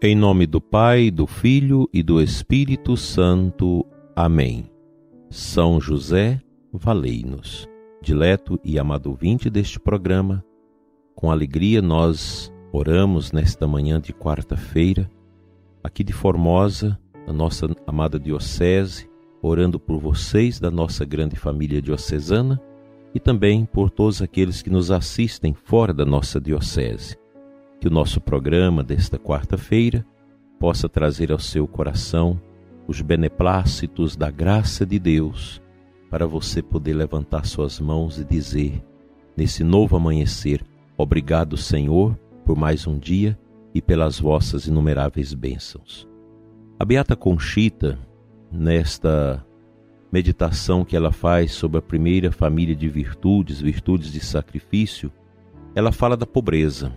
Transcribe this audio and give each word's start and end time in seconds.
Em 0.00 0.14
nome 0.14 0.46
do 0.46 0.60
Pai, 0.60 1.10
do 1.10 1.26
Filho 1.26 1.90
e 1.92 2.04
do 2.04 2.22
Espírito 2.22 2.96
Santo. 2.96 3.84
Amém. 4.14 4.70
São 5.28 5.80
José, 5.80 6.40
valei-nos. 6.72 7.68
Dileto 8.00 8.60
e 8.62 8.78
amado 8.78 9.10
ouvinte 9.10 9.50
deste 9.50 9.80
programa, 9.80 10.44
com 11.16 11.32
alegria 11.32 11.82
nós 11.82 12.48
oramos 12.70 13.32
nesta 13.32 13.66
manhã 13.66 14.00
de 14.00 14.12
quarta-feira, 14.12 15.10
aqui 15.82 16.04
de 16.04 16.12
Formosa, 16.12 16.96
na 17.26 17.32
nossa 17.32 17.66
amada 17.84 18.20
diocese, 18.20 19.10
orando 19.42 19.80
por 19.80 19.98
vocês 19.98 20.60
da 20.60 20.70
nossa 20.70 21.04
grande 21.04 21.34
família 21.34 21.82
diocesana 21.82 22.62
e 23.12 23.18
também 23.18 23.64
por 23.64 23.90
todos 23.90 24.22
aqueles 24.22 24.62
que 24.62 24.70
nos 24.70 24.92
assistem 24.92 25.54
fora 25.54 25.92
da 25.92 26.06
nossa 26.06 26.40
diocese 26.40 27.16
que 27.80 27.86
o 27.86 27.90
nosso 27.90 28.20
programa 28.20 28.82
desta 28.82 29.18
quarta-feira 29.18 30.04
possa 30.58 30.88
trazer 30.88 31.30
ao 31.30 31.38
seu 31.38 31.66
coração 31.66 32.40
os 32.86 33.00
beneplácitos 33.00 34.16
da 34.16 34.30
graça 34.30 34.84
de 34.84 34.98
Deus 34.98 35.62
para 36.10 36.26
você 36.26 36.62
poder 36.62 36.94
levantar 36.94 37.46
suas 37.46 37.78
mãos 37.78 38.18
e 38.18 38.24
dizer, 38.24 38.82
nesse 39.36 39.62
novo 39.62 39.94
amanhecer, 39.96 40.64
obrigado, 40.96 41.56
Senhor, 41.56 42.18
por 42.44 42.56
mais 42.56 42.86
um 42.86 42.98
dia 42.98 43.38
e 43.74 43.80
pelas 43.80 44.18
vossas 44.18 44.66
inumeráveis 44.66 45.34
bênçãos. 45.34 46.08
A 46.78 46.84
Beata 46.84 47.14
Conchita, 47.14 47.98
nesta 48.50 49.44
meditação 50.10 50.84
que 50.84 50.96
ela 50.96 51.12
faz 51.12 51.52
sobre 51.52 51.78
a 51.78 51.82
primeira 51.82 52.32
família 52.32 52.74
de 52.74 52.88
virtudes, 52.88 53.60
virtudes 53.60 54.10
de 54.10 54.20
sacrifício, 54.20 55.12
ela 55.74 55.92
fala 55.92 56.16
da 56.16 56.26
pobreza 56.26 56.92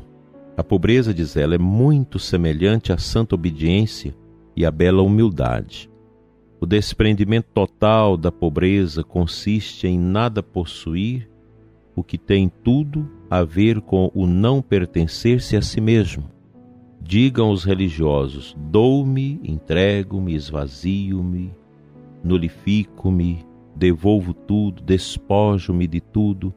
a 0.61 0.63
pobreza, 0.63 1.11
diz 1.11 1.35
ela, 1.35 1.55
é 1.55 1.57
muito 1.57 2.19
semelhante 2.19 2.93
à 2.93 2.97
santa 2.97 3.33
obediência 3.33 4.15
e 4.55 4.63
à 4.63 4.69
bela 4.69 5.01
humildade. 5.01 5.89
O 6.59 6.67
desprendimento 6.67 7.47
total 7.51 8.15
da 8.15 8.31
pobreza 8.31 9.03
consiste 9.03 9.87
em 9.87 9.97
nada 9.97 10.43
possuir, 10.43 11.27
o 11.95 12.03
que 12.03 12.15
tem 12.15 12.47
tudo 12.63 13.09
a 13.27 13.43
ver 13.43 13.81
com 13.81 14.11
o 14.13 14.27
não 14.27 14.61
pertencer-se 14.61 15.57
a 15.57 15.63
si 15.63 15.81
mesmo. 15.81 16.29
Digam 17.01 17.49
os 17.49 17.63
religiosos: 17.63 18.55
dou-me, 18.55 19.41
entrego-me, 19.43 20.35
esvazio-me, 20.35 21.51
nulifico-me, 22.23 23.43
devolvo 23.75 24.31
tudo, 24.31 24.83
despojo-me 24.83 25.87
de 25.87 25.99
tudo, 25.99 26.53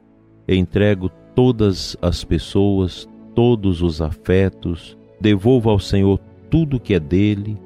entrego 0.47 1.11
todas 1.35 1.97
as 2.03 2.23
pessoas, 2.23 3.09
todos 3.35 3.83
os 3.83 4.01
afetos, 4.01 4.97
devolvo 5.21 5.71
ao 5.71 5.79
Senhor 5.79 6.21
tudo 6.51 6.81
que 6.81 6.95
é 6.95 7.01
dele, 7.01 7.59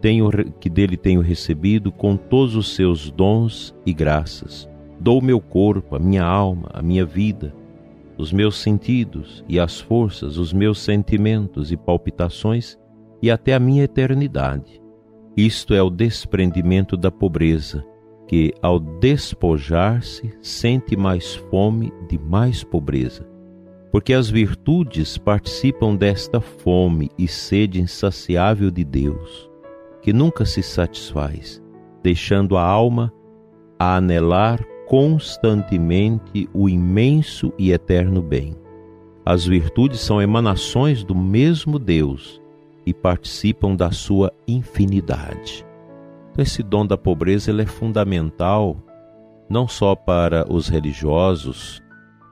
tenho, 0.00 0.30
que 0.60 0.68
dele 0.68 0.96
tenho 0.96 1.20
recebido 1.20 1.92
com 1.92 2.16
todos 2.16 2.56
os 2.56 2.74
seus 2.74 3.10
dons 3.10 3.74
e 3.84 3.92
graças. 3.92 4.68
Dou 4.98 5.20
meu 5.20 5.40
corpo, 5.40 5.96
a 5.96 5.98
minha 5.98 6.24
alma, 6.24 6.68
a 6.72 6.80
minha 6.80 7.04
vida, 7.04 7.54
os 8.16 8.32
meus 8.32 8.56
sentidos 8.56 9.44
e 9.48 9.58
as 9.58 9.80
forças, 9.80 10.38
os 10.38 10.52
meus 10.52 10.78
sentimentos 10.78 11.72
e 11.72 11.76
palpitações 11.76 12.78
e 13.20 13.30
até 13.30 13.54
a 13.54 13.60
minha 13.60 13.84
eternidade. 13.84 14.80
Isto 15.36 15.74
é 15.74 15.82
o 15.82 15.90
desprendimento 15.90 16.96
da 16.96 17.10
pobreza, 17.10 17.84
que, 18.28 18.54
ao 18.62 18.78
despojar-se, 18.78 20.32
sente 20.40 20.96
mais 20.96 21.34
fome 21.34 21.92
de 22.08 22.18
mais 22.18 22.62
pobreza 22.62 23.33
porque 23.94 24.12
as 24.12 24.28
virtudes 24.28 25.16
participam 25.16 25.94
desta 25.94 26.40
fome 26.40 27.12
e 27.16 27.28
sede 27.28 27.80
insaciável 27.80 28.68
de 28.68 28.84
Deus, 28.84 29.48
que 30.02 30.12
nunca 30.12 30.44
se 30.44 30.64
satisfaz, 30.64 31.62
deixando 32.02 32.56
a 32.56 32.62
alma 32.64 33.12
a 33.78 33.94
anelar 33.94 34.60
constantemente 34.88 36.50
o 36.52 36.68
imenso 36.68 37.52
e 37.56 37.70
eterno 37.70 38.20
bem. 38.20 38.56
As 39.24 39.46
virtudes 39.46 40.00
são 40.00 40.20
emanações 40.20 41.04
do 41.04 41.14
mesmo 41.14 41.78
Deus 41.78 42.42
e 42.84 42.92
participam 42.92 43.76
da 43.76 43.92
sua 43.92 44.32
infinidade. 44.48 45.64
Então, 46.32 46.42
esse 46.42 46.64
dom 46.64 46.84
da 46.84 46.98
pobreza 46.98 47.52
ele 47.52 47.62
é 47.62 47.66
fundamental 47.66 48.76
não 49.48 49.68
só 49.68 49.94
para 49.94 50.52
os 50.52 50.68
religiosos, 50.68 51.80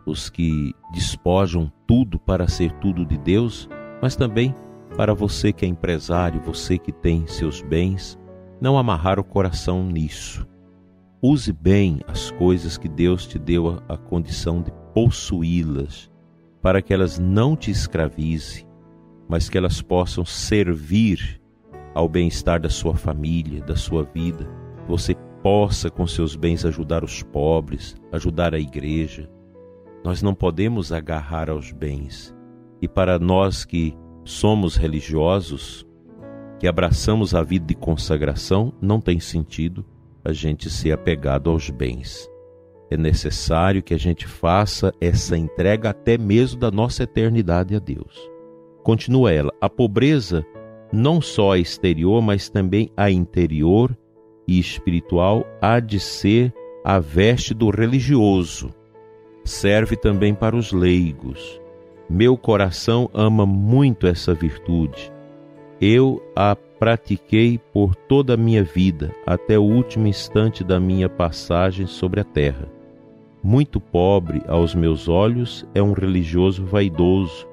os 0.06 0.28
que 0.28 0.74
despojam 0.92 1.70
tudo 1.86 2.18
para 2.18 2.48
ser 2.48 2.72
tudo 2.74 3.04
de 3.04 3.18
Deus, 3.18 3.68
mas 4.00 4.16
também 4.16 4.54
para 4.96 5.14
você 5.14 5.52
que 5.52 5.64
é 5.64 5.68
empresário, 5.68 6.40
você 6.40 6.76
que 6.76 6.92
tem 6.92 7.26
seus 7.26 7.62
bens, 7.62 8.18
não 8.60 8.76
amarrar 8.76 9.18
o 9.18 9.24
coração 9.24 9.84
nisso. 9.84 10.46
Use 11.20 11.52
bem 11.52 12.00
as 12.06 12.30
coisas 12.32 12.76
que 12.76 12.88
Deus 12.88 13.26
te 13.26 13.38
deu 13.38 13.80
a, 13.88 13.96
condição 13.96 14.60
de 14.60 14.72
possuí-las, 14.92 16.10
para 16.60 16.82
que 16.82 16.92
elas 16.92 17.18
não 17.18 17.56
te 17.56 17.70
escravize, 17.70 18.66
mas 19.28 19.48
que 19.48 19.56
elas 19.56 19.80
possam 19.80 20.24
servir 20.24 21.40
ao 21.94 22.08
bem-estar 22.08 22.60
da 22.60 22.68
sua 22.68 22.94
família, 22.94 23.62
da 23.62 23.76
sua 23.76 24.04
vida. 24.04 24.48
Você 24.88 25.14
possa, 25.42 25.90
com 25.90 26.06
seus 26.06 26.36
bens, 26.36 26.64
ajudar 26.64 27.02
os 27.04 27.22
pobres, 27.22 27.96
ajudar 28.12 28.54
a 28.54 28.58
igreja, 28.58 29.28
nós 30.04 30.22
não 30.22 30.34
podemos 30.34 30.92
agarrar 30.92 31.48
aos 31.48 31.70
bens. 31.70 32.34
E 32.80 32.88
para 32.88 33.18
nós 33.18 33.64
que 33.64 33.96
somos 34.24 34.76
religiosos, 34.76 35.86
que 36.58 36.66
abraçamos 36.66 37.34
a 37.34 37.42
vida 37.42 37.66
de 37.66 37.74
consagração, 37.74 38.72
não 38.80 39.00
tem 39.00 39.20
sentido 39.20 39.84
a 40.24 40.32
gente 40.32 40.68
ser 40.68 40.92
apegado 40.92 41.50
aos 41.50 41.70
bens. 41.70 42.28
É 42.90 42.96
necessário 42.96 43.82
que 43.82 43.94
a 43.94 43.98
gente 43.98 44.26
faça 44.26 44.92
essa 45.00 45.36
entrega 45.36 45.90
até 45.90 46.18
mesmo 46.18 46.60
da 46.60 46.70
nossa 46.70 47.04
eternidade 47.04 47.74
a 47.74 47.78
Deus. 47.78 48.30
Continua 48.82 49.32
ela: 49.32 49.52
a 49.60 49.68
pobreza 49.68 50.44
não 50.92 51.20
só 51.20 51.52
a 51.52 51.58
exterior, 51.58 52.20
mas 52.20 52.50
também 52.50 52.90
a 52.96 53.10
interior 53.10 53.96
e 54.46 54.58
espiritual 54.58 55.46
há 55.60 55.80
de 55.80 55.98
ser 55.98 56.52
a 56.84 56.98
veste 56.98 57.54
do 57.54 57.70
religioso 57.70 58.70
serve 59.44 59.96
também 59.96 60.34
para 60.34 60.56
os 60.56 60.72
leigos. 60.72 61.60
Meu 62.08 62.36
coração 62.36 63.08
ama 63.12 63.46
muito 63.46 64.06
essa 64.06 64.34
virtude. 64.34 65.12
Eu 65.80 66.22
a 66.36 66.54
pratiquei 66.54 67.58
por 67.72 67.94
toda 67.94 68.34
a 68.34 68.36
minha 68.36 68.62
vida, 68.62 69.14
até 69.26 69.58
o 69.58 69.62
último 69.62 70.06
instante 70.06 70.62
da 70.62 70.78
minha 70.78 71.08
passagem 71.08 71.86
sobre 71.86 72.20
a 72.20 72.24
terra. 72.24 72.68
Muito 73.42 73.80
pobre 73.80 74.42
aos 74.46 74.74
meus 74.74 75.08
olhos 75.08 75.66
é 75.74 75.82
um 75.82 75.92
religioso 75.92 76.64
vaidoso, 76.64 77.48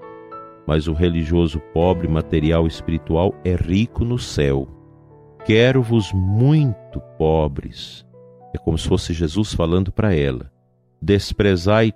mas 0.67 0.87
o 0.87 0.93
religioso 0.93 1.59
pobre 1.73 2.07
material 2.07 2.67
espiritual 2.67 3.33
é 3.43 3.55
rico 3.55 4.03
no 4.03 4.19
céu. 4.19 4.67
Quero-vos 5.45 6.11
muito 6.13 6.99
pobres. 7.17 8.05
É 8.53 8.57
como 8.59 8.77
se 8.77 8.87
fosse 8.87 9.13
Jesus 9.13 9.53
falando 9.53 9.91
para 9.91 10.13
ela 10.13 10.51
desprezai 11.01 11.93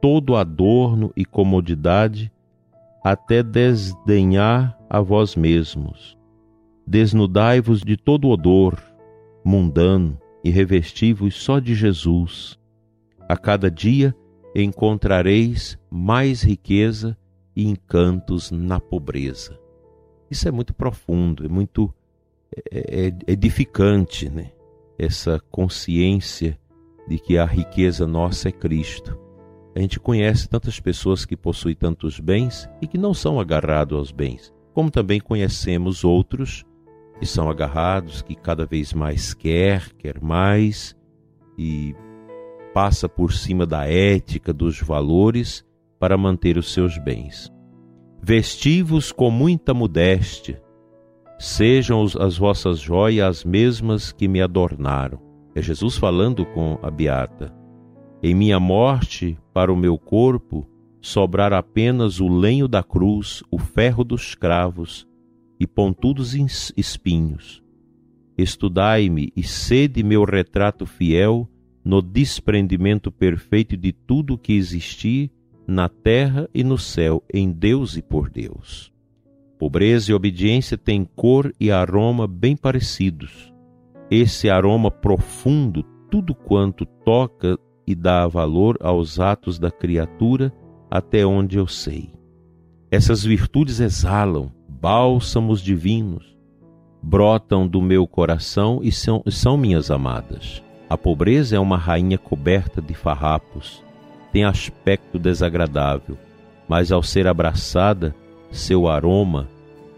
todo 0.00 0.36
adorno 0.36 1.12
e 1.16 1.24
comodidade, 1.24 2.32
até 3.02 3.42
desdenhar 3.42 4.78
a 4.88 5.00
vós 5.00 5.36
mesmos. 5.36 6.16
Desnudai-vos 6.86 7.80
de 7.80 7.96
todo 7.96 8.28
odor 8.28 8.82
mundano 9.44 10.18
e 10.42 10.50
revesti-vos 10.50 11.34
só 11.34 11.58
de 11.58 11.74
Jesus. 11.74 12.58
A 13.28 13.36
cada 13.36 13.70
dia 13.70 14.14
encontrareis 14.54 15.78
mais 15.90 16.42
riqueza 16.42 17.16
e 17.56 17.66
encantos 17.68 18.50
na 18.50 18.80
pobreza. 18.80 19.58
Isso 20.30 20.48
é 20.48 20.50
muito 20.50 20.74
profundo, 20.74 21.44
é 21.44 21.48
muito 21.48 21.92
é, 22.70 23.08
é 23.08 23.32
edificante, 23.32 24.28
né? 24.28 24.50
Essa 24.98 25.40
consciência 25.50 26.58
de 27.06 27.18
que 27.18 27.36
a 27.36 27.44
riqueza 27.44 28.06
nossa 28.06 28.48
é 28.48 28.52
Cristo. 28.52 29.18
A 29.74 29.80
gente 29.80 29.98
conhece 29.98 30.48
tantas 30.48 30.78
pessoas 30.78 31.24
que 31.24 31.36
possuem 31.36 31.74
tantos 31.74 32.20
bens 32.20 32.68
e 32.80 32.86
que 32.86 32.96
não 32.96 33.12
são 33.12 33.40
agarrados 33.40 33.98
aos 33.98 34.12
bens, 34.12 34.52
como 34.72 34.90
também 34.90 35.20
conhecemos 35.20 36.04
outros 36.04 36.64
que 37.18 37.26
são 37.26 37.48
agarrados, 37.50 38.22
que 38.22 38.34
cada 38.34 38.66
vez 38.66 38.92
mais 38.92 39.34
quer, 39.34 39.92
quer 39.94 40.20
mais 40.20 40.96
e 41.58 41.94
passa 42.72 43.08
por 43.08 43.32
cima 43.32 43.66
da 43.66 43.88
ética, 43.88 44.52
dos 44.52 44.80
valores 44.80 45.64
para 45.98 46.16
manter 46.16 46.56
os 46.58 46.72
seus 46.72 46.98
bens. 46.98 47.52
Vestivos 48.22 49.12
com 49.12 49.30
muita 49.30 49.74
modéstia, 49.74 50.62
sejam 51.38 52.04
as 52.20 52.38
vossas 52.38 52.78
joias 52.78 53.38
as 53.38 53.44
mesmas 53.44 54.12
que 54.12 54.26
me 54.26 54.40
adornaram 54.40 55.23
é 55.54 55.62
Jesus 55.62 55.96
falando 55.96 56.44
com 56.44 56.78
a 56.82 56.90
beata. 56.90 57.54
Em 58.22 58.34
minha 58.34 58.58
morte, 58.58 59.38
para 59.52 59.72
o 59.72 59.76
meu 59.76 59.96
corpo, 59.96 60.68
sobrar 61.00 61.52
apenas 61.52 62.18
o 62.18 62.28
lenho 62.28 62.66
da 62.66 62.82
cruz, 62.82 63.42
o 63.50 63.58
ferro 63.58 64.02
dos 64.02 64.34
cravos 64.34 65.06
e 65.60 65.66
pontudos 65.66 66.34
espinhos. 66.76 67.62
Estudai-me 68.36 69.32
e 69.36 69.42
sede 69.42 70.02
meu 70.02 70.24
retrato 70.24 70.86
fiel 70.86 71.48
no 71.84 72.02
desprendimento 72.02 73.12
perfeito 73.12 73.76
de 73.76 73.92
tudo 73.92 74.38
que 74.38 74.54
existir 74.54 75.30
na 75.66 75.88
terra 75.88 76.48
e 76.52 76.64
no 76.64 76.76
céu, 76.76 77.22
em 77.32 77.52
Deus 77.52 77.96
e 77.96 78.02
por 78.02 78.28
Deus. 78.28 78.92
Pobreza 79.58 80.10
e 80.10 80.14
obediência 80.14 80.76
têm 80.76 81.04
cor 81.04 81.54
e 81.60 81.70
aroma 81.70 82.26
bem 82.26 82.56
parecidos. 82.56 83.53
Esse 84.10 84.50
aroma 84.50 84.90
profundo, 84.90 85.82
tudo 86.10 86.34
quanto 86.34 86.84
toca 87.04 87.58
e 87.86 87.94
dá 87.94 88.26
valor 88.26 88.76
aos 88.80 89.18
atos 89.18 89.58
da 89.58 89.70
criatura, 89.70 90.52
até 90.90 91.24
onde 91.24 91.58
eu 91.58 91.66
sei. 91.66 92.12
Essas 92.90 93.24
virtudes 93.24 93.80
exalam 93.80 94.52
bálsamos 94.84 95.62
divinos, 95.62 96.36
brotam 97.02 97.66
do 97.66 97.80
meu 97.80 98.06
coração 98.06 98.80
e 98.82 98.92
são, 98.92 99.22
são 99.30 99.56
minhas 99.56 99.90
amadas. 99.90 100.62
A 100.90 100.98
pobreza 100.98 101.56
é 101.56 101.58
uma 101.58 101.78
rainha 101.78 102.18
coberta 102.18 102.82
de 102.82 102.92
farrapos, 102.92 103.82
tem 104.30 104.44
aspecto 104.44 105.18
desagradável, 105.18 106.18
mas 106.68 106.92
ao 106.92 107.02
ser 107.02 107.26
abraçada, 107.26 108.14
seu 108.50 108.86
aroma 108.86 109.48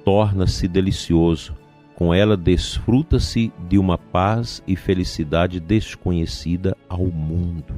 torna-se 0.05 0.69
delicioso. 0.69 1.53
Com 1.97 2.13
ela 2.13 2.37
desfruta-se 2.37 3.51
de 3.69 3.79
uma 3.79 3.97
paz 3.97 4.63
e 4.67 4.77
felicidade 4.77 5.59
desconhecida 5.59 6.77
ao 6.87 7.07
mundo. 7.07 7.75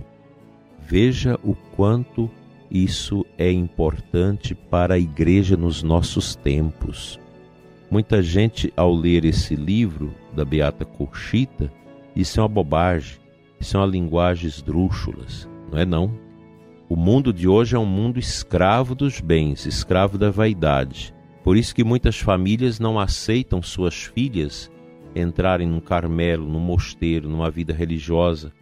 Veja 0.81 1.39
o 1.45 1.55
quanto 1.55 2.29
isso 2.69 3.25
é 3.39 3.51
importante 3.53 4.57
para 4.57 4.95
a 4.95 4.99
igreja 4.99 5.57
nos 5.57 5.85
nossos 5.85 6.35
tempos. 6.35 7.19
Muita 7.89 8.21
gente, 8.21 8.73
ao 8.77 8.93
ler 8.93 9.25
esse 9.25 9.55
livro 9.55 10.13
da 10.35 10.45
Beata 10.45 10.85
Cochita, 10.85 11.73
isso 12.15 12.41
é 12.41 12.43
uma 12.43 12.49
bobagem, 12.49 13.19
isso 13.61 13.77
é 13.77 13.81
uma 13.81 13.87
linguagem 13.87 14.49
esdrúxula, 14.49 15.25
não 15.71 15.79
é 15.79 15.87
não? 15.87 16.13
O 16.89 16.97
mundo 16.97 17.33
de 17.33 17.47
hoje 17.47 17.77
é 17.77 17.79
um 17.79 17.87
mundo 17.87 18.19
escravo 18.19 18.97
dos 18.97 19.21
bens, 19.21 19.65
escravo 19.65 20.19
da 20.19 20.31
vaidade. 20.31 21.15
Por 21.43 21.57
isso 21.57 21.75
que 21.75 21.85
muitas 21.85 22.19
famílias 22.19 22.79
não 22.79 22.99
aceitam 22.99 23.63
suas 23.63 24.05
filhas 24.05 24.71
entrarem 25.15 25.67
num 25.67 25.81
Carmelo, 25.81 26.49
num 26.49 26.61
mosteiro, 26.61 27.29
numa 27.29 27.51
vida 27.51 27.73
religiosa, 27.73 28.53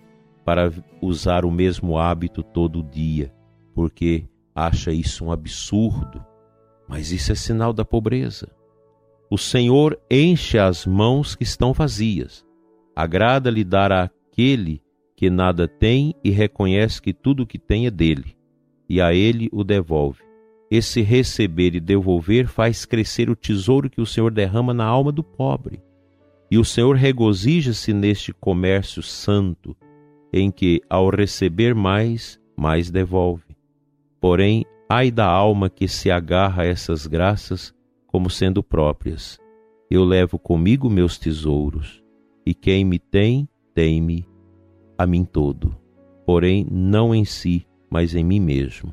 para 0.45 0.73
usar 1.03 1.45
o 1.45 1.51
mesmo 1.51 1.99
hábito 1.99 2.43
todo 2.43 2.83
dia, 2.83 3.33
porque 3.75 4.25
acha 4.55 4.93
isso 4.93 5.25
um 5.25 5.33
absurdo. 5.33 6.25
Mas 6.89 7.11
isso 7.11 7.33
é 7.33 7.35
sinal 7.35 7.73
da 7.73 7.85
pobreza. 7.85 8.49
O 9.29 9.37
Senhor 9.37 9.99
enche 10.09 10.57
as 10.57 10.87
mãos 10.87 11.35
que 11.35 11.43
estão 11.43 11.73
vazias. 11.73 12.47
Agrada-lhe 12.95 13.65
dar 13.65 13.91
àquele 13.91 14.81
que 15.17 15.29
nada 15.29 15.67
tem 15.67 16.15
e 16.23 16.31
reconhece 16.31 17.03
que 17.03 17.13
tudo 17.13 17.43
o 17.43 17.47
que 17.47 17.59
tem 17.59 17.87
é 17.87 17.91
dele, 17.91 18.37
e 18.89 19.01
a 19.01 19.13
ele 19.13 19.49
o 19.51 19.65
devolve. 19.65 20.26
Esse 20.71 21.01
receber 21.01 21.75
e 21.75 21.81
devolver 21.81 22.49
faz 22.49 22.85
crescer 22.85 23.31
o 23.31 23.37
tesouro 23.37 23.89
que 23.89 24.01
o 24.01 24.07
Senhor 24.07 24.33
derrama 24.33 24.75
na 24.75 24.85
alma 24.85 25.13
do 25.13 25.23
pobre. 25.23 25.81
E 26.51 26.59
o 26.59 26.65
Senhor 26.65 26.97
regozija-se 26.97 27.93
neste 27.93 28.33
comércio 28.33 29.03
santo, 29.03 29.77
em 30.33 30.51
que, 30.51 30.81
ao 30.89 31.09
receber 31.09 31.75
mais, 31.75 32.41
mais 32.57 32.91
devolve. 32.91 33.57
Porém, 34.21 34.65
ai 34.89 35.11
da 35.11 35.27
alma 35.27 35.71
que 35.71 35.87
se 35.87 36.11
agarra 36.11 36.63
a 36.63 36.67
essas 36.67 37.07
graças 37.07 37.75
como 38.07 38.31
sendo 38.31 38.63
próprias. 38.63 39.39
Eu 39.91 40.05
levo 40.05 40.39
comigo 40.39 40.91
meus 40.91 41.17
tesouros, 41.17 42.03
e 42.45 42.55
quem 42.55 42.85
me 42.85 42.99
tem, 42.99 43.49
tem-me 43.75 44.27
a 44.99 45.07
mim 45.07 45.25
todo, 45.25 45.77
porém 46.25 46.67
não 46.71 47.15
em 47.15 47.25
si, 47.25 47.67
mas 47.91 48.15
em 48.15 48.25
mim 48.25 48.41
mesmo. 48.41 48.93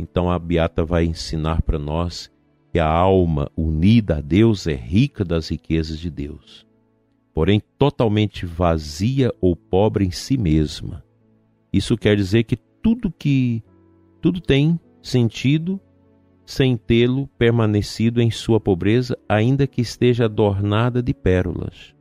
Então 0.00 0.30
a 0.30 0.38
Beata 0.38 0.82
vai 0.82 1.04
ensinar 1.04 1.60
para 1.60 1.78
nós 1.78 2.30
que 2.72 2.78
a 2.78 2.88
alma 2.88 3.50
unida 3.54 4.16
a 4.16 4.20
Deus 4.22 4.66
é 4.66 4.74
rica 4.74 5.22
das 5.22 5.50
riquezas 5.50 5.98
de 5.98 6.08
Deus, 6.10 6.66
porém 7.34 7.60
totalmente 7.78 8.46
vazia 8.46 9.30
ou 9.42 9.54
pobre 9.54 10.06
em 10.06 10.10
si 10.10 10.38
mesma. 10.38 11.04
Isso 11.70 11.98
quer 11.98 12.16
dizer 12.16 12.44
que 12.44 12.56
tudo 12.56 13.12
que 13.12 13.62
tudo 14.22 14.40
tem 14.40 14.80
sentido 15.02 15.78
sem 16.46 16.76
tê-lo 16.76 17.28
permanecido 17.38 18.20
em 18.22 18.30
sua 18.30 18.58
pobreza, 18.58 19.16
ainda 19.28 19.66
que 19.66 19.82
esteja 19.82 20.24
adornada 20.24 21.02
de 21.02 21.12
pérolas. 21.12 21.94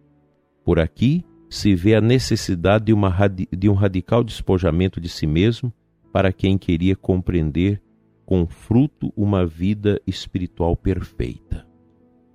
Por 0.63 0.79
aqui 0.79 1.23
se 1.49 1.75
vê 1.75 1.95
a 1.95 2.01
necessidade 2.01 2.85
de, 2.85 2.93
uma, 2.93 3.13
de 3.27 3.69
um 3.69 3.73
radical 3.73 4.23
despojamento 4.23 5.01
de 5.01 5.09
si 5.09 5.27
mesmo 5.27 5.71
para 6.11 6.33
quem 6.33 6.57
queria 6.57 6.95
compreender 6.95 7.81
com 8.29 8.45
fruto 8.45 9.11
uma 9.17 9.43
vida 9.43 9.99
espiritual 10.05 10.77
perfeita. 10.77 11.65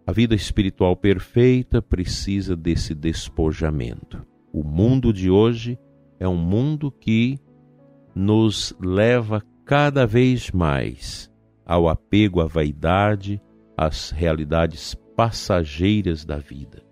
A 0.05 0.11
vida 0.11 0.35
espiritual 0.35 0.97
perfeita 0.97 1.81
precisa 1.81 2.57
desse 2.57 2.97
despojamento. 2.97 4.27
O 4.53 4.65
mundo 4.65 5.13
de 5.13 5.31
hoje 5.31 5.79
é 6.19 6.27
um 6.27 6.37
mundo 6.37 6.91
que 6.91 7.39
nos 8.13 8.77
leva 8.81 9.41
cada 9.65 10.05
vez 10.05 10.51
mais 10.51 11.33
ao 11.65 11.89
apego 11.89 12.41
à 12.41 12.47
vaidade, 12.47 13.41
às 13.77 14.11
realidades 14.11 14.97
passageiras 15.15 16.25
da 16.25 16.39
vida. 16.39 16.83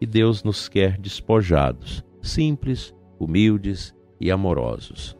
E 0.00 0.06
Deus 0.06 0.42
nos 0.42 0.66
quer 0.66 0.96
despojados, 0.96 2.02
simples, 2.22 2.94
humildes 3.20 3.94
e 4.18 4.30
amorosos. 4.30 5.14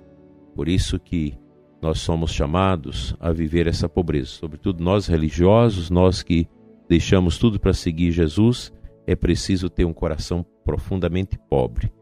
Por 0.55 0.71
isso 0.71 0.99
que 0.99 1.39
nós 1.87 2.01
somos 2.01 2.33
chamados 2.33 3.15
a 3.21 3.31
viver 3.31 3.69
essa 3.69 3.89
pobreza, 3.89 4.27
sobretudo 4.27 4.83
nós 4.83 5.07
religiosos, 5.07 5.89
nós 5.89 6.21
que 6.21 6.49
deixamos 6.89 7.39
tudo 7.39 7.61
para 7.61 7.73
seguir 7.73 8.11
Jesus, 8.11 8.73
é 9.07 9.15
preciso 9.15 9.71
ter 9.71 9.85
um 9.85 9.93
coração 9.93 10.45
profundamente 10.65 11.39
pobre. 11.49 11.93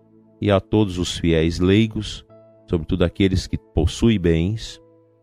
E 0.40 0.50
a 0.50 0.58
todos 0.58 0.96
os 0.96 1.18
fiéis 1.18 1.60
leigos, 1.60 2.24
sobretudo 2.66 3.04
aqueles 3.04 3.46
que 3.46 3.58
possuem 3.58 4.18
bens, 4.18 4.80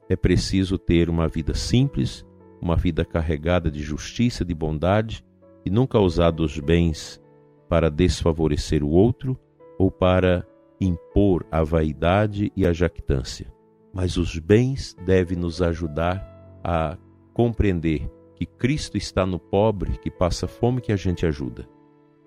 é 0.07 0.15
preciso 0.15 0.77
ter 0.77 1.09
uma 1.09 1.27
vida 1.27 1.55
simples, 1.55 2.23
uma 2.61 2.75
vida 2.75 3.03
carregada 3.03 3.71
de 3.71 3.81
justiça, 3.81 4.45
de 4.45 4.53
bondade, 4.53 5.25
e 5.65 5.71
nunca 5.71 5.97
usar 5.97 6.29
dos 6.29 6.59
bens 6.59 7.19
para 7.67 7.89
desfavorecer 7.89 8.83
o 8.83 8.89
outro 8.89 9.35
ou 9.79 9.89
para 9.89 10.45
impor 10.79 11.47
a 11.49 11.63
vaidade 11.63 12.51
e 12.55 12.63
a 12.63 12.71
jactância 12.71 13.50
mas 13.93 14.17
os 14.17 14.37
bens 14.37 14.95
devem 15.05 15.37
nos 15.37 15.61
ajudar 15.61 16.25
a 16.63 16.97
compreender 17.33 18.09
que 18.35 18.45
Cristo 18.45 18.97
está 18.97 19.25
no 19.25 19.39
pobre 19.39 19.97
que 19.97 20.09
passa 20.09 20.47
fome 20.47 20.81
que 20.81 20.91
a 20.91 20.95
gente 20.95 21.25
ajuda. 21.25 21.67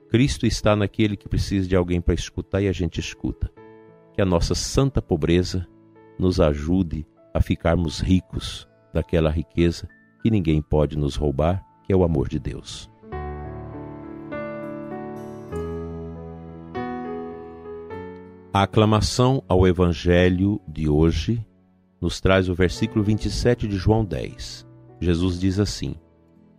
Cristo 0.08 0.46
está 0.46 0.76
naquele 0.76 1.16
que 1.16 1.28
precisa 1.28 1.66
de 1.66 1.74
alguém 1.74 2.00
para 2.00 2.14
escutar 2.14 2.60
e 2.60 2.68
a 2.68 2.72
gente 2.72 3.00
escuta. 3.00 3.50
Que 4.12 4.22
a 4.22 4.24
nossa 4.24 4.54
santa 4.54 5.02
pobreza 5.02 5.66
nos 6.18 6.40
ajude 6.40 7.04
a 7.32 7.40
ficarmos 7.40 8.00
ricos 8.00 8.68
daquela 8.92 9.28
riqueza 9.28 9.88
que 10.22 10.30
ninguém 10.30 10.62
pode 10.62 10.96
nos 10.96 11.16
roubar, 11.16 11.64
que 11.82 11.92
é 11.92 11.96
o 11.96 12.04
amor 12.04 12.28
de 12.28 12.38
Deus. 12.38 12.88
A 18.52 18.62
aclamação 18.62 19.42
ao 19.48 19.66
Evangelho 19.66 20.60
de 20.68 20.88
hoje 20.88 21.44
nos 22.04 22.20
traz 22.20 22.50
o 22.50 22.54
versículo 22.54 23.02
27 23.02 23.66
de 23.66 23.76
João 23.76 24.04
10. 24.04 24.66
Jesus 25.00 25.40
diz 25.40 25.58
assim: 25.58 25.94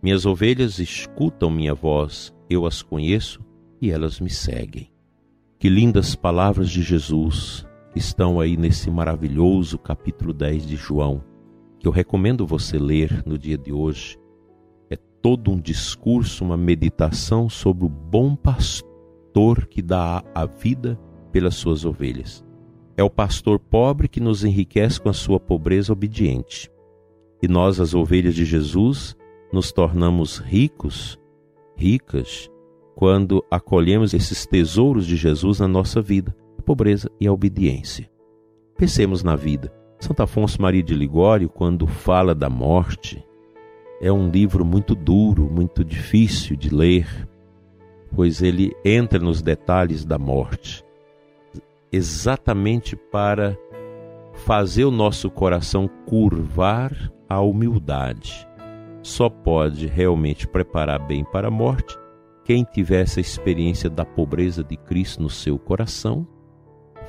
Minhas 0.02 0.26
ovelhas 0.26 0.80
escutam 0.80 1.48
minha 1.48 1.72
voz, 1.72 2.34
eu 2.50 2.66
as 2.66 2.82
conheço 2.82 3.40
e 3.80 3.92
elas 3.92 4.18
me 4.18 4.28
seguem. 4.28 4.90
Que 5.56 5.68
lindas 5.68 6.16
palavras 6.16 6.68
de 6.68 6.82
Jesus 6.82 7.64
estão 7.94 8.40
aí 8.40 8.56
nesse 8.56 8.90
maravilhoso 8.90 9.78
capítulo 9.78 10.32
10 10.32 10.66
de 10.66 10.74
João, 10.74 11.22
que 11.78 11.86
eu 11.86 11.92
recomendo 11.92 12.44
você 12.44 12.76
ler 12.76 13.22
no 13.24 13.38
dia 13.38 13.56
de 13.56 13.72
hoje. 13.72 14.18
É 14.90 14.96
todo 14.96 15.52
um 15.52 15.60
discurso, 15.60 16.44
uma 16.44 16.56
meditação 16.56 17.48
sobre 17.48 17.84
o 17.84 17.88
bom 17.88 18.34
pastor 18.34 19.68
que 19.68 19.80
dá 19.80 20.24
a 20.34 20.44
vida 20.44 20.98
pelas 21.30 21.54
suas 21.54 21.84
ovelhas. 21.84 22.45
É 22.96 23.02
o 23.02 23.10
pastor 23.10 23.58
pobre 23.58 24.08
que 24.08 24.20
nos 24.20 24.42
enriquece 24.44 25.00
com 25.00 25.08
a 25.08 25.12
sua 25.12 25.38
pobreza 25.38 25.92
obediente. 25.92 26.70
E 27.42 27.48
nós, 27.48 27.78
as 27.78 27.94
ovelhas 27.94 28.34
de 28.34 28.44
Jesus, 28.44 29.14
nos 29.52 29.70
tornamos 29.70 30.38
ricos, 30.38 31.18
ricas, 31.76 32.50
quando 32.94 33.44
acolhemos 33.50 34.14
esses 34.14 34.46
tesouros 34.46 35.06
de 35.06 35.16
Jesus 35.16 35.60
na 35.60 35.68
nossa 35.68 36.00
vida, 36.00 36.34
a 36.58 36.62
pobreza 36.62 37.10
e 37.20 37.26
a 37.26 37.32
obediência. 37.32 38.10
Pensemos 38.78 39.22
na 39.22 39.36
vida. 39.36 39.70
Santo 39.98 40.22
Afonso 40.22 40.60
Maria 40.60 40.82
de 40.82 40.94
Ligório, 40.94 41.48
quando 41.48 41.86
fala 41.86 42.34
da 42.34 42.48
morte, 42.48 43.22
é 44.00 44.10
um 44.12 44.30
livro 44.30 44.64
muito 44.64 44.94
duro, 44.94 45.48
muito 45.50 45.84
difícil 45.84 46.56
de 46.56 46.74
ler, 46.74 47.06
pois 48.14 48.42
ele 48.42 48.74
entra 48.84 49.18
nos 49.18 49.42
detalhes 49.42 50.04
da 50.04 50.18
morte, 50.18 50.84
exatamente 51.96 52.94
para 52.96 53.56
fazer 54.44 54.84
o 54.84 54.90
nosso 54.90 55.30
coração 55.30 55.88
curvar 56.06 56.92
à 57.28 57.40
humildade. 57.40 58.46
Só 59.02 59.28
pode 59.28 59.86
realmente 59.86 60.46
preparar 60.46 60.98
bem 61.06 61.24
para 61.24 61.48
a 61.48 61.50
morte 61.50 61.96
quem 62.44 62.62
tiver 62.64 63.02
essa 63.02 63.20
experiência 63.20 63.90
da 63.90 64.04
pobreza 64.04 64.62
de 64.62 64.76
Cristo 64.76 65.22
no 65.22 65.30
seu 65.30 65.58
coração, 65.58 66.26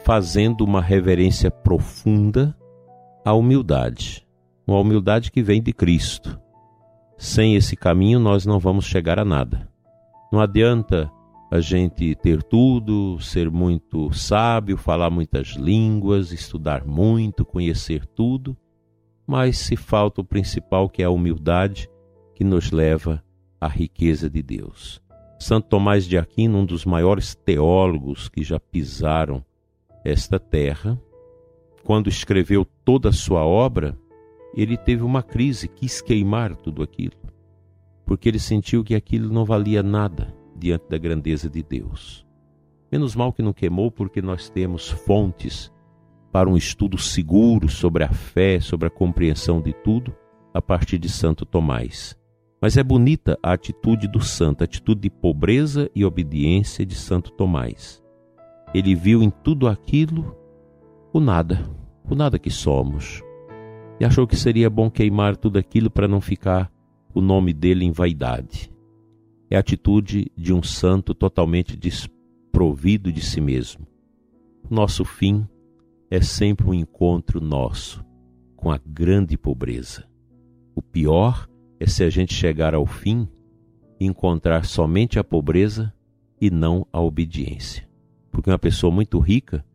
fazendo 0.03 0.63
uma 0.63 0.81
reverência 0.81 1.51
profunda 1.51 2.55
à 3.23 3.33
humildade, 3.33 4.25
uma 4.65 4.79
humildade 4.79 5.31
que 5.31 5.43
vem 5.43 5.61
de 5.61 5.73
Cristo. 5.73 6.39
Sem 7.17 7.55
esse 7.55 7.75
caminho 7.75 8.19
nós 8.19 8.45
não 8.45 8.57
vamos 8.59 8.85
chegar 8.85 9.19
a 9.19 9.25
nada. 9.25 9.69
Não 10.31 10.39
adianta 10.39 11.11
a 11.49 11.61
gente 11.61 12.13
ter 12.15 12.43
tudo, 12.43 13.19
ser 13.21 13.49
muito 13.49 14.11
sábio, 14.11 14.75
falar 14.77 15.09
muitas 15.09 15.49
línguas, 15.49 16.31
estudar 16.31 16.85
muito, 16.85 17.45
conhecer 17.45 18.05
tudo, 18.05 18.55
mas 19.25 19.57
se 19.57 19.75
falta 19.77 20.21
o 20.21 20.25
principal 20.25 20.89
que 20.89 21.01
é 21.01 21.05
a 21.05 21.09
humildade 21.09 21.89
que 22.35 22.43
nos 22.43 22.71
leva 22.71 23.23
à 23.61 23.67
riqueza 23.67 24.29
de 24.29 24.43
Deus. 24.43 25.01
Santo 25.39 25.69
Tomás 25.69 26.05
de 26.05 26.17
Aquino, 26.17 26.59
um 26.59 26.65
dos 26.65 26.83
maiores 26.83 27.33
teólogos 27.33 28.27
que 28.27 28.43
já 28.43 28.59
pisaram 28.59 29.43
esta 30.03 30.39
terra, 30.39 30.99
quando 31.83 32.09
escreveu 32.09 32.65
toda 32.83 33.09
a 33.09 33.13
sua 33.13 33.45
obra, 33.45 33.97
ele 34.53 34.75
teve 34.75 35.03
uma 35.03 35.23
crise, 35.23 35.67
quis 35.67 36.01
queimar 36.01 36.55
tudo 36.55 36.83
aquilo, 36.83 37.15
porque 38.05 38.27
ele 38.27 38.39
sentiu 38.39 38.83
que 38.83 38.95
aquilo 38.95 39.31
não 39.31 39.45
valia 39.45 39.81
nada 39.81 40.36
diante 40.57 40.89
da 40.89 40.97
grandeza 40.97 41.49
de 41.49 41.61
Deus. 41.63 42.25
Menos 42.91 43.15
mal 43.15 43.33
que 43.33 43.41
não 43.41 43.53
queimou, 43.53 43.91
porque 43.91 44.21
nós 44.21 44.49
temos 44.49 44.89
fontes 44.89 45.71
para 46.31 46.49
um 46.49 46.57
estudo 46.57 46.97
seguro 46.97 47.69
sobre 47.69 48.03
a 48.03 48.11
fé, 48.11 48.59
sobre 48.59 48.87
a 48.87 48.91
compreensão 48.91 49.61
de 49.61 49.73
tudo, 49.73 50.15
a 50.53 50.61
partir 50.61 50.97
de 50.97 51.09
Santo 51.09 51.45
Tomás. 51.45 52.17
Mas 52.61 52.77
é 52.77 52.83
bonita 52.83 53.37
a 53.43 53.53
atitude 53.53 54.07
do 54.07 54.19
santo, 54.19 54.61
a 54.61 54.65
atitude 54.65 55.01
de 55.01 55.09
pobreza 55.09 55.89
e 55.93 56.03
obediência 56.03 56.85
de 56.85 56.95
Santo 56.95 57.31
Tomás. 57.31 58.03
Ele 58.73 58.95
viu 58.95 59.21
em 59.21 59.29
tudo 59.29 59.67
aquilo 59.67 60.35
o 61.13 61.19
nada, 61.19 61.69
o 62.09 62.15
nada 62.15 62.39
que 62.39 62.49
somos, 62.49 63.21
e 63.99 64.05
achou 64.05 64.27
que 64.27 64.35
seria 64.35 64.69
bom 64.69 64.89
queimar 64.89 65.35
tudo 65.35 65.57
aquilo 65.57 65.89
para 65.89 66.07
não 66.07 66.21
ficar 66.21 66.71
o 67.13 67.21
nome 67.21 67.53
dele 67.53 67.85
em 67.85 67.91
vaidade. 67.91 68.71
É 69.49 69.55
a 69.55 69.59
atitude 69.59 70.31
de 70.35 70.53
um 70.53 70.61
santo 70.61 71.13
totalmente 71.13 71.77
desprovido 71.77 73.11
de 73.11 73.21
si 73.21 73.39
mesmo. 73.39 73.87
Nosso 74.69 75.05
fim 75.05 75.47
é 76.11 76.21
sempre 76.21 76.67
um 76.67 76.73
encontro 76.73 77.39
nosso 77.39 78.05
com 78.55 78.71
a 78.71 78.79
grande 78.85 79.37
pobreza. 79.37 80.05
O 80.75 80.81
pior 80.81 81.47
é 81.79 81.85
se 81.85 82.03
a 82.03 82.09
gente 82.09 82.33
chegar 82.33 82.73
ao 82.73 82.85
fim 82.85 83.27
e 83.99 84.05
encontrar 84.05 84.65
somente 84.65 85.17
a 85.19 85.23
pobreza 85.23 85.93
e 86.39 86.51
não 86.51 86.85
a 86.91 86.99
obediência. 86.99 87.87
Porque 88.31 88.49
uma 88.49 88.59
pessoa 88.59 88.91
muito 88.91 89.19
rica 89.19 89.65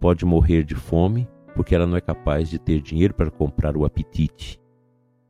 pode 0.00 0.24
morrer 0.24 0.64
de 0.64 0.74
fome 0.74 1.28
porque 1.54 1.74
ela 1.74 1.86
não 1.86 1.96
é 1.96 2.00
capaz 2.00 2.48
de 2.48 2.58
ter 2.58 2.80
dinheiro 2.80 3.12
para 3.12 3.30
comprar 3.30 3.76
o 3.76 3.84
apetite, 3.84 4.60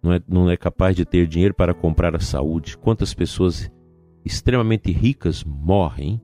não 0.02 0.12
é, 0.12 0.22
não 0.28 0.50
é 0.50 0.56
capaz 0.56 0.94
de 0.94 1.04
ter 1.04 1.26
dinheiro 1.26 1.54
para 1.54 1.72
comprar 1.72 2.14
a 2.14 2.20
saúde. 2.20 2.76
Quantas 2.76 3.14
pessoas 3.14 3.70
extremamente 4.28 4.92
ricas 4.92 5.42
morrem 5.42 6.20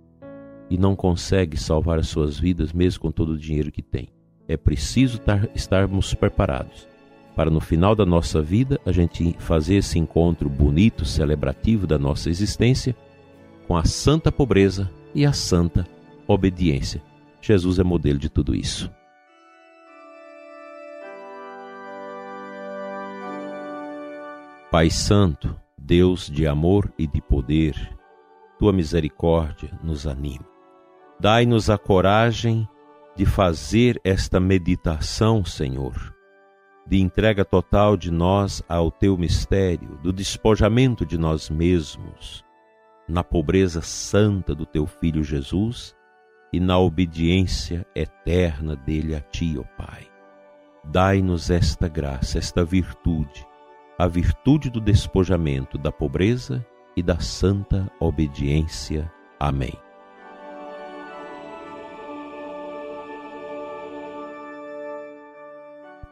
e 0.69 0.77
não 0.77 0.95
conseguem 0.95 1.59
salvar 1.59 1.99
as 1.99 2.09
suas 2.09 2.39
vidas, 2.39 2.73
mesmo 2.73 3.01
com 3.01 3.11
todo 3.11 3.33
o 3.33 3.39
dinheiro 3.39 3.73
que 3.73 3.83
têm? 3.83 4.09
É 4.47 4.57
preciso 4.57 5.19
tar, 5.19 5.49
estarmos 5.55 6.13
preparados 6.13 6.87
para 7.35 7.51
no 7.51 7.61
final 7.61 7.97
da 7.97 8.07
nossa 8.07 8.41
vida 8.41 8.79
a 8.87 8.93
gente 8.93 9.35
fazer 9.39 9.77
esse 9.77 9.99
encontro 9.99 10.49
bonito, 10.49 11.05
celebrativo 11.05 11.87
da 11.87 11.99
nossa 11.99 12.29
existência 12.29 12.95
com 13.67 13.77
a 13.77 13.85
santa 13.85 14.31
pobreza 14.31 14.91
e 15.15 15.25
a 15.25 15.33
santa 15.33 15.87
obediência. 16.29 17.03
Jesus 17.41 17.79
é 17.79 17.83
modelo 17.83 18.19
de 18.19 18.29
tudo 18.29 18.55
isso. 18.55 18.91
Pai 24.71 24.91
Santo, 24.91 25.57
Deus 25.87 26.31
de 26.31 26.47
amor 26.47 26.91
e 26.99 27.07
de 27.07 27.21
poder, 27.21 27.75
tua 28.59 28.73
misericórdia 28.73 29.79
nos 29.83 30.07
anima. 30.07 30.47
Dai-nos 31.21 31.69
a 31.69 31.77
coragem 31.77 32.67
de 33.15 33.27
fazer 33.27 34.01
esta 34.03 34.41
meditação, 34.41 35.45
Senhor, 35.45 35.95
de 36.87 36.99
entrega 37.03 37.45
total 37.45 37.99
de 37.99 38.11
nós 38.11 38.63
ao 38.67 38.91
teu 38.91 39.19
mistério, 39.19 39.99
do 40.03 40.11
despojamento 40.11 41.05
de 41.05 41.19
nós 41.19 41.51
mesmos, 41.51 42.43
na 43.07 43.23
pobreza 43.23 43.83
santa 43.83 44.55
do 44.55 44.65
teu 44.65 44.87
Filho 44.87 45.23
Jesus 45.23 45.95
e 46.51 46.59
na 46.61 46.79
obediência 46.79 47.87
eterna 47.95 48.75
dele 48.75 49.15
a 49.15 49.21
ti, 49.21 49.55
ó 49.59 49.65
Pai. 49.77 50.09
Dai-nos 50.83 51.51
esta 51.51 51.89
graça, 51.89 52.39
esta 52.39 52.65
virtude 52.65 53.47
a 53.99 54.09
virtude 54.09 54.71
do 54.71 54.81
despojamento 54.81 55.79
da 55.79 55.93
pobreza 55.93 56.65
e 56.97 57.03
da 57.03 57.19
santa 57.21 57.91
obediência. 58.01 59.11
Amém. 59.39 59.73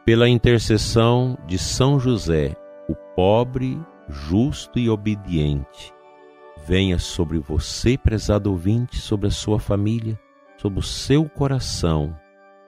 Pela 0.05 0.27
intercessão 0.27 1.37
de 1.47 1.57
São 1.57 1.99
José, 1.99 2.55
o 2.89 2.95
pobre, 3.15 3.79
justo 4.09 4.77
e 4.77 4.89
obediente, 4.89 5.93
venha 6.65 6.99
sobre 6.99 7.39
você, 7.39 7.97
prezado 7.97 8.51
ouvinte, 8.51 8.97
sobre 8.97 9.27
a 9.27 9.31
sua 9.31 9.59
família, 9.59 10.19
sobre 10.57 10.79
o 10.79 10.83
seu 10.83 11.29
coração, 11.29 12.17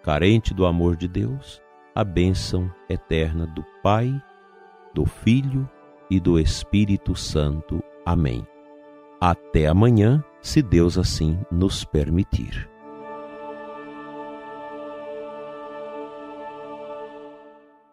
carente 0.01 0.53
do 0.53 0.65
amor 0.65 0.95
de 0.95 1.09
Deus, 1.09 1.61
a 1.93 2.05
bênção 2.05 2.71
eterna 2.89 3.45
do 3.47 3.65
Pai 3.83 4.13
do 4.95 5.05
Filho 5.05 5.69
e 6.09 6.21
do 6.21 6.39
Espírito 6.39 7.13
Santo. 7.15 7.83
Amém. 8.05 8.47
Até 9.19 9.67
amanhã, 9.67 10.23
se 10.41 10.61
Deus 10.61 10.97
assim 10.97 11.37
nos 11.51 11.83
permitir. 11.83 12.69